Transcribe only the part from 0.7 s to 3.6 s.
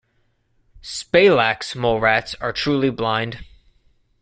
"Spalax" mole rats are truly blind.